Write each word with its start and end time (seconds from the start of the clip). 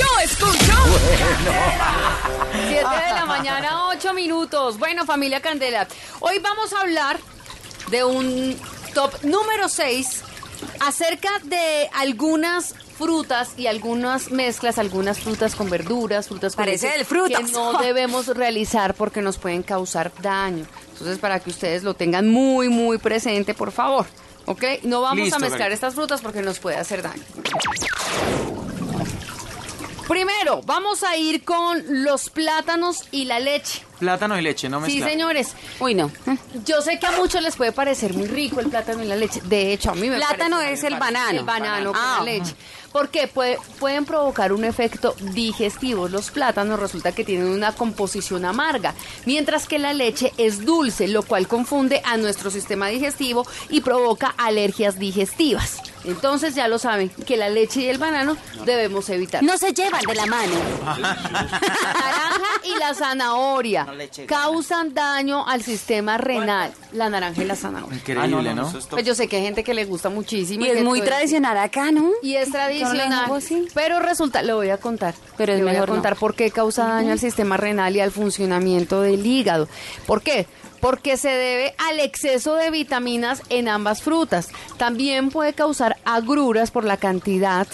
Yo 0.00 0.06
escucho. 0.24 0.72
7 2.52 2.74
de 2.74 3.14
la 3.14 3.26
mañana, 3.26 3.88
8 3.88 4.14
minutos. 4.14 4.78
Bueno, 4.78 5.04
familia 5.04 5.40
Candela, 5.40 5.86
hoy 6.20 6.38
vamos 6.38 6.72
a 6.72 6.80
hablar 6.80 7.18
de 7.90 8.04
un 8.04 8.58
top 8.94 9.12
número 9.24 9.68
6 9.68 10.22
acerca 10.80 11.28
de 11.44 11.90
algunas 11.94 12.74
frutas 12.96 13.50
y 13.58 13.66
algunas 13.66 14.30
mezclas, 14.30 14.78
algunas 14.78 15.20
frutas 15.20 15.54
con 15.54 15.68
verduras, 15.68 16.28
frutas 16.28 16.54
con 16.56 16.64
Parece 16.64 17.04
frutas. 17.04 17.40
que 17.46 17.52
no 17.52 17.74
debemos 17.74 18.26
realizar 18.28 18.94
porque 18.94 19.20
nos 19.20 19.36
pueden 19.38 19.62
causar 19.62 20.12
daño. 20.22 20.64
Entonces, 20.92 21.18
para 21.18 21.40
que 21.40 21.50
ustedes 21.50 21.82
lo 21.82 21.92
tengan 21.94 22.28
muy, 22.28 22.68
muy 22.70 22.96
presente, 22.98 23.52
por 23.54 23.70
favor. 23.72 24.06
¿Ok? 24.46 24.64
No 24.82 25.02
vamos 25.02 25.18
Listo, 25.24 25.36
a 25.36 25.38
mezclar 25.40 25.72
estas 25.72 25.94
frutas 25.94 26.20
porque 26.22 26.40
nos 26.42 26.58
puede 26.58 26.76
hacer 26.76 27.02
daño. 27.02 27.22
Primero, 30.10 30.60
vamos 30.66 31.04
a 31.04 31.16
ir 31.16 31.44
con 31.44 31.84
los 32.02 32.30
plátanos 32.30 33.04
y 33.12 33.26
la 33.26 33.38
leche. 33.38 33.82
Plátano 34.00 34.36
y 34.36 34.42
leche, 34.42 34.68
no 34.68 34.78
Sí, 34.84 34.94
mezclar. 34.94 35.10
señores. 35.10 35.48
Uy, 35.78 35.94
no. 35.94 36.10
Yo 36.64 36.82
sé 36.82 36.98
que 36.98 37.06
a 37.06 37.12
muchos 37.12 37.40
les 37.42 37.54
puede 37.54 37.70
parecer 37.70 38.12
muy 38.14 38.26
rico 38.26 38.58
el 38.58 38.70
plátano 38.70 39.04
y 39.04 39.06
la 39.06 39.14
leche. 39.14 39.40
De 39.44 39.72
hecho, 39.72 39.90
a 39.92 39.94
mí 39.94 40.08
me 40.10 40.16
Plátano 40.16 40.56
parece- 40.56 40.72
es 40.88 40.92
el 40.92 40.98
banano. 40.98 41.38
El 41.38 41.44
banano 41.44 41.92
con 41.92 42.00
Ah, 42.02 42.16
la 42.18 42.24
leche. 42.24 42.56
Porque 42.90 43.28
puede- 43.28 43.58
pueden 43.78 44.04
provocar 44.04 44.52
un 44.52 44.64
efecto 44.64 45.14
digestivo. 45.32 46.08
Los 46.08 46.32
plátanos 46.32 46.80
resulta 46.80 47.12
que 47.12 47.22
tienen 47.22 47.46
una 47.46 47.72
composición 47.72 48.44
amarga, 48.44 48.94
mientras 49.26 49.68
que 49.68 49.78
la 49.78 49.92
leche 49.92 50.32
es 50.38 50.64
dulce, 50.64 51.06
lo 51.06 51.22
cual 51.22 51.46
confunde 51.46 52.02
a 52.04 52.16
nuestro 52.16 52.50
sistema 52.50 52.88
digestivo 52.88 53.46
y 53.68 53.80
provoca 53.82 54.34
alergias 54.38 54.98
digestivas. 54.98 55.76
Entonces 56.04 56.54
ya 56.54 56.68
lo 56.68 56.78
saben, 56.78 57.10
que 57.10 57.36
la 57.36 57.48
leche 57.48 57.80
y 57.80 57.88
el 57.88 57.98
banano 57.98 58.36
debemos 58.64 59.08
evitar. 59.10 59.42
No 59.42 59.56
se 59.58 59.72
llevan 59.72 60.00
de 60.02 60.14
la 60.14 60.26
mano. 60.26 60.54
naranja 60.94 62.50
y 62.64 62.78
la 62.78 62.94
zanahoria 62.94 63.86
causan 64.26 64.94
daño 64.94 65.46
al 65.46 65.62
sistema 65.62 66.18
renal. 66.18 66.72
La 66.92 67.08
naranja 67.08 67.42
y 67.42 67.46
la 67.46 67.56
zanahoria. 67.56 67.96
Increíble, 67.96 68.54
¿no? 68.54 68.72
Pues 68.90 69.04
yo 69.04 69.14
sé 69.14 69.28
que 69.28 69.36
hay 69.36 69.42
gente 69.42 69.64
que 69.64 69.74
le 69.74 69.84
gusta 69.84 70.08
muchísimo. 70.08 70.64
Y 70.64 70.68
es 70.68 70.82
muy 70.82 71.00
tradicional 71.02 71.56
acá, 71.58 71.90
¿no? 71.92 72.10
Y 72.22 72.36
es 72.36 72.50
tradicional. 72.50 73.30
Pero 73.74 74.00
resulta, 74.00 74.42
lo 74.42 74.56
voy 74.56 74.70
a 74.70 74.78
contar. 74.78 75.14
Pero 75.36 75.52
es 75.52 75.58
Le 75.58 75.64
voy 75.64 75.72
mejor 75.72 75.88
a 75.88 75.92
no. 75.92 75.94
contar 75.96 76.16
por 76.16 76.34
qué 76.34 76.50
causa 76.50 76.86
daño 76.86 77.12
al 77.12 77.18
sistema 77.18 77.56
renal 77.56 77.94
y 77.96 78.00
al 78.00 78.10
funcionamiento 78.10 79.00
del 79.02 79.24
hígado. 79.24 79.68
¿Por 80.06 80.22
qué? 80.22 80.46
Porque 80.80 81.16
se 81.16 81.28
debe 81.28 81.74
al 81.78 82.00
exceso 82.00 82.54
de 82.56 82.70
vitaminas 82.70 83.42
en 83.50 83.68
ambas 83.68 84.02
frutas. 84.02 84.48
También 84.78 85.30
puede 85.30 85.52
causar 85.52 85.96
agruras 86.04 86.70
por 86.70 86.84
la 86.84 86.96
cantidad 86.96 87.66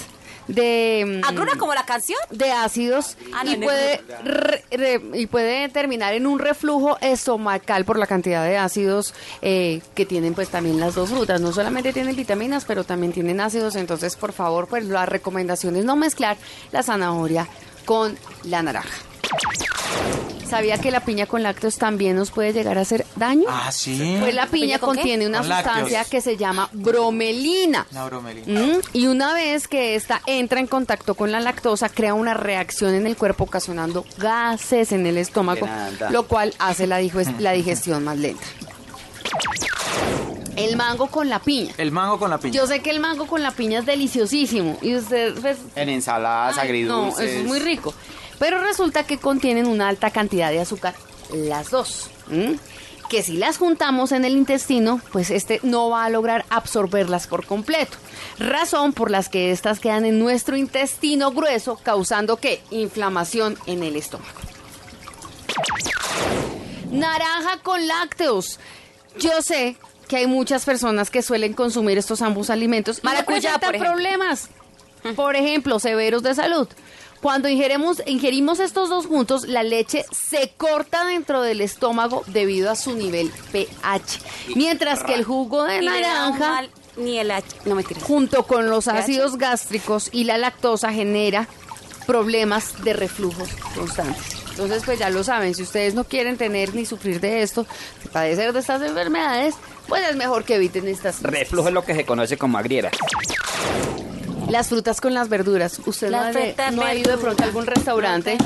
de... 0.48 1.20
mm, 1.22 1.24
¿Agrura 1.28 1.52
como 1.58 1.74
la 1.74 1.84
canción? 1.84 2.18
de 2.30 2.52
ácidos 2.52 3.16
Ah, 3.34 3.42
no, 3.42 3.50
y, 3.52 3.56
puede 3.56 4.00
re- 4.22 4.64
re- 4.70 5.02
y 5.14 5.26
puede 5.26 5.68
terminar 5.70 6.14
en 6.14 6.24
un 6.24 6.38
reflujo 6.38 6.98
estomacal 7.00 7.84
por 7.84 7.98
la 7.98 8.06
cantidad 8.06 8.44
de 8.44 8.56
ácidos 8.56 9.12
eh, 9.42 9.80
que 9.96 10.06
tienen 10.06 10.34
pues 10.34 10.48
también 10.48 10.78
las 10.78 10.94
dos 10.94 11.10
frutas. 11.10 11.40
No 11.40 11.52
solamente 11.52 11.92
tienen 11.92 12.14
vitaminas, 12.14 12.64
pero 12.64 12.84
también 12.84 13.12
tienen 13.12 13.40
ácidos. 13.40 13.74
Entonces, 13.74 14.14
por 14.14 14.32
favor, 14.32 14.68
pues 14.68 14.84
la 14.84 15.04
recomendación 15.04 15.74
es 15.74 15.84
no 15.84 15.96
mezclar 15.96 16.36
la 16.70 16.82
zanahoria 16.84 17.48
con 17.84 18.16
la 18.44 18.62
naranja. 18.62 18.94
¿Sabía 20.48 20.78
que 20.78 20.92
la 20.92 21.00
piña 21.00 21.26
con 21.26 21.42
lácteos 21.42 21.76
también 21.76 22.14
nos 22.14 22.30
puede 22.30 22.52
llegar 22.52 22.78
a 22.78 22.82
hacer 22.82 23.04
daño? 23.16 23.46
Ah, 23.48 23.72
sí. 23.72 24.16
Pues 24.20 24.32
la 24.32 24.46
piña 24.46 24.66
¿Piña 24.66 24.78
con 24.78 24.92
qué? 24.94 25.00
contiene 25.00 25.26
una 25.26 25.38
Con 25.38 25.48
sustancia 25.48 25.98
lácteos. 25.98 26.06
que 26.08 26.20
se 26.20 26.36
llama 26.36 26.68
bromelina. 26.72 27.84
La 27.90 28.04
bromelina. 28.04 28.60
Mm, 28.60 28.80
Y 28.92 29.08
una 29.08 29.34
vez 29.34 29.66
que 29.66 29.96
esta 29.96 30.22
entra 30.26 30.60
en 30.60 30.68
contacto 30.68 31.16
con 31.16 31.32
la 31.32 31.40
lactosa, 31.40 31.88
crea 31.88 32.14
una 32.14 32.32
reacción 32.34 32.94
en 32.94 33.08
el 33.08 33.16
cuerpo 33.16 33.42
ocasionando 33.44 34.04
gases 34.18 34.92
en 34.92 35.04
el 35.06 35.18
estómago, 35.18 35.68
lo 36.10 36.26
cual 36.28 36.54
hace 36.60 36.86
la, 36.86 37.00
la 37.40 37.50
digestión 37.50 38.04
más 38.04 38.16
lenta. 38.16 38.46
El 40.56 40.76
mango 40.76 41.08
con 41.08 41.28
la 41.28 41.38
piña. 41.38 41.74
El 41.76 41.92
mango 41.92 42.18
con 42.18 42.30
la 42.30 42.38
piña. 42.38 42.54
Yo 42.54 42.66
sé 42.66 42.80
que 42.80 42.90
el 42.90 43.00
mango 43.00 43.26
con 43.26 43.42
la 43.42 43.50
piña 43.50 43.80
es 43.80 43.86
deliciosísimo 43.86 44.78
y 44.80 44.96
usted 44.96 45.34
pues, 45.40 45.58
En 45.76 45.88
ensaladas 45.90 46.56
Ay, 46.58 46.68
agridulces. 46.68 47.18
No, 47.18 47.24
eso 47.24 47.40
es 47.40 47.44
muy 47.44 47.58
rico. 47.58 47.94
Pero 48.38 48.58
resulta 48.58 49.04
que 49.04 49.18
contienen 49.18 49.66
una 49.66 49.88
alta 49.88 50.10
cantidad 50.10 50.50
de 50.50 50.60
azúcar, 50.60 50.94
las 51.32 51.70
dos. 51.70 52.10
Que 53.08 53.22
si 53.22 53.36
las 53.36 53.58
juntamos 53.58 54.12
en 54.12 54.24
el 54.24 54.36
intestino, 54.36 55.00
pues 55.12 55.30
este 55.30 55.60
no 55.62 55.90
va 55.90 56.04
a 56.04 56.10
lograr 56.10 56.44
absorberlas 56.50 57.26
por 57.28 57.46
completo. 57.46 57.96
Razón 58.38 58.92
por 58.92 59.10
las 59.10 59.28
que 59.28 59.52
estas 59.52 59.78
quedan 59.78 60.04
en 60.04 60.18
nuestro 60.18 60.56
intestino 60.56 61.30
grueso, 61.30 61.78
causando 61.82 62.36
que 62.36 62.60
inflamación 62.70 63.56
en 63.66 63.82
el 63.82 63.96
estómago. 63.96 64.40
Naranja 66.90 67.58
con 67.62 67.86
lácteos. 67.86 68.58
Yo 69.18 69.40
sé 69.40 69.76
que 70.08 70.16
hay 70.16 70.26
muchas 70.26 70.64
personas 70.64 71.10
que 71.10 71.22
suelen 71.22 71.52
consumir 71.52 71.98
estos 71.98 72.22
ambos 72.22 72.50
alimentos 72.50 73.00
y 73.02 73.06
no 73.06 73.24
presentan 73.24 73.60
por 73.60 73.78
problemas. 73.78 74.48
Por 75.14 75.36
ejemplo, 75.36 75.78
severos 75.78 76.22
de 76.22 76.34
salud. 76.34 76.68
Cuando 77.20 77.48
ingeremos, 77.48 78.02
ingerimos 78.06 78.60
estos 78.60 78.88
dos 78.88 79.06
juntos, 79.06 79.48
la 79.48 79.62
leche 79.62 80.04
se 80.12 80.52
corta 80.56 81.04
dentro 81.06 81.42
del 81.42 81.60
estómago 81.60 82.22
debido 82.26 82.70
a 82.70 82.76
su 82.76 82.94
nivel 82.94 83.32
pH. 83.52 84.20
Mientras 84.54 85.02
que 85.02 85.14
el 85.14 85.24
jugo 85.24 85.64
de 85.64 85.82
naranja, 85.82 86.64
Ni 86.96 87.18
el 87.18 87.30
H. 87.30 87.46
No 87.64 87.74
me 87.74 87.84
tires. 87.84 88.02
junto 88.02 88.46
con 88.46 88.70
los 88.70 88.88
ácidos 88.88 89.38
gástricos 89.38 90.08
y 90.12 90.24
la 90.24 90.38
lactosa, 90.38 90.92
genera 90.92 91.48
problemas 92.06 92.84
de 92.84 92.92
reflujos 92.92 93.48
constantes. 93.74 94.35
Entonces, 94.56 94.82
pues 94.86 94.98
ya 94.98 95.10
lo 95.10 95.22
saben, 95.22 95.54
si 95.54 95.62
ustedes 95.62 95.92
no 95.94 96.04
quieren 96.04 96.38
tener 96.38 96.74
ni 96.74 96.86
sufrir 96.86 97.20
de 97.20 97.42
esto, 97.42 97.66
padecer 98.10 98.54
de 98.54 98.60
estas 98.60 98.80
enfermedades, 98.80 99.54
pues 99.86 100.02
es 100.08 100.16
mejor 100.16 100.44
que 100.44 100.54
eviten 100.54 100.88
estas 100.88 101.20
Reflujo 101.22 101.68
es 101.68 101.74
lo 101.74 101.84
que 101.84 101.94
se 101.94 102.06
conoce 102.06 102.38
como 102.38 102.56
agriera. 102.56 102.90
Las 104.48 104.68
frutas 104.68 105.00
con 105.00 105.12
las 105.12 105.28
verduras. 105.28 105.80
Usted 105.84 106.10
no, 106.10 106.18
Las 106.22 106.36
ha- 106.36 106.70
no 106.70 106.82
ha 106.82 106.94
ido 106.94 107.10
de 107.10 107.18
pronto 107.18 107.42
a 107.42 107.46
algún 107.46 107.66
restaurante 107.66 108.38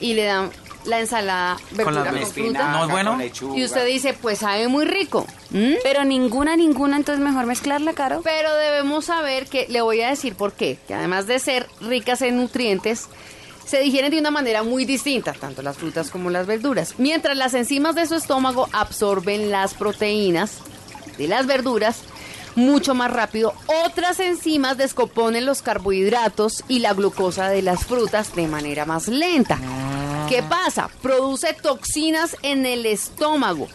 y 0.00 0.14
le 0.14 0.24
dan 0.24 0.50
la 0.86 1.00
ensalada 1.00 1.56
verdura 1.70 2.04
la 2.04 2.10
con, 2.10 2.18
espinaca, 2.18 2.58
fruta. 2.64 2.78
¿No 2.78 2.84
es 2.86 2.90
bueno? 2.90 3.10
con 3.12 3.18
lechuga. 3.20 3.56
Y 3.58 3.64
usted 3.64 3.86
dice, 3.86 4.14
pues 4.14 4.38
sabe 4.40 4.68
muy 4.68 4.84
rico. 4.86 5.26
¿m? 5.52 5.78
Pero 5.82 6.04
ninguna, 6.04 6.56
ninguna, 6.56 6.96
entonces 6.96 7.22
mejor 7.24 7.46
mezclarla, 7.46 7.92
Caro. 7.92 8.22
Pero 8.24 8.54
debemos 8.56 9.04
saber 9.04 9.46
que, 9.46 9.66
le 9.68 9.80
voy 9.82 10.00
a 10.00 10.10
decir 10.10 10.34
por 10.34 10.52
qué, 10.52 10.78
que 10.88 10.94
además 10.94 11.26
de 11.26 11.38
ser 11.38 11.66
ricas 11.80 12.20
en 12.22 12.36
nutrientes, 12.38 13.06
se 13.66 13.80
digieren 13.80 14.10
de 14.10 14.18
una 14.18 14.30
manera 14.30 14.62
muy 14.62 14.84
distinta, 14.84 15.32
tanto 15.32 15.62
las 15.62 15.76
frutas 15.76 16.10
como 16.10 16.30
las 16.30 16.46
verduras. 16.46 16.94
Mientras 16.98 17.36
las 17.36 17.54
enzimas 17.54 17.94
de 17.94 18.06
su 18.06 18.14
estómago 18.14 18.68
absorben 18.72 19.50
las 19.50 19.74
proteínas 19.74 20.58
de 21.18 21.28
las 21.28 21.46
verduras 21.46 22.02
mucho 22.56 22.94
más 22.94 23.10
rápido, 23.10 23.54
otras 23.84 24.20
enzimas 24.20 24.76
descomponen 24.76 25.44
los 25.44 25.62
carbohidratos 25.62 26.64
y 26.68 26.78
la 26.78 26.92
glucosa 26.92 27.48
de 27.48 27.62
las 27.62 27.84
frutas 27.84 28.34
de 28.34 28.46
manera 28.46 28.84
más 28.84 29.08
lenta. 29.08 29.58
¿Qué 30.28 30.42
pasa? 30.42 30.88
Produce 31.02 31.52
toxinas 31.54 32.36
en 32.42 32.64
el 32.64 32.86
estómago 32.86 33.68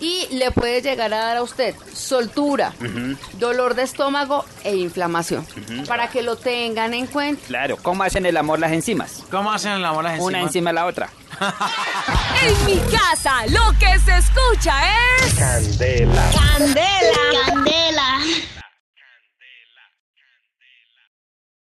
y 0.00 0.26
le 0.32 0.50
puede 0.50 0.82
llegar 0.82 1.12
a 1.14 1.18
dar 1.18 1.36
a 1.38 1.42
usted 1.42 1.74
soltura, 1.92 2.72
dolor 3.38 3.74
de 3.74 3.82
estómago 3.82 4.44
e 4.64 4.76
inflamación. 4.76 5.46
Para 5.86 6.08
que 6.08 6.22
lo 6.22 6.36
tengan 6.36 6.94
en 6.94 7.06
cuenta. 7.06 7.46
Claro, 7.46 7.76
¿cómo 7.82 8.02
hacen 8.02 8.26
el 8.26 8.36
amor 8.36 8.58
las 8.58 8.72
enzimas? 8.72 9.22
¿Cómo 9.30 9.50
hacen 9.52 9.72
el 9.72 9.84
amor 9.84 10.04
las 10.04 10.14
enzimas? 10.14 10.28
Una 10.28 10.40
encima 10.42 10.70
de 10.70 10.74
la 10.74 10.86
otra. 10.86 11.10
En 12.42 12.66
mi 12.66 12.78
casa, 12.90 13.46
lo 13.48 13.76
que 13.78 13.98
se 13.98 14.16
escucha 14.18 14.74
es. 15.18 15.34
Candela. 15.34 16.30
¡Candela! 16.32 17.15